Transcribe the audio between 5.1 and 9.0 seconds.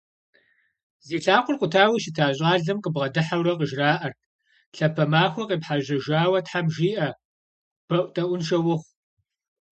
махуэ къепхьэжьэжауэ тхьэм жиӀэ. БэӀутӀэӀуншэ ухъу».